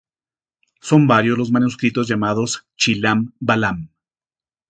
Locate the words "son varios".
0.79-1.37